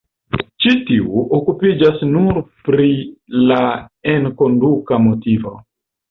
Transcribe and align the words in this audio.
Ĉi 0.63 0.71
tiu 0.85 1.21
okupiĝas 1.39 1.99
nure 2.13 2.41
pri 2.69 2.87
la 3.51 3.59
enkonduka 4.15 4.99
motivo. 5.09 5.53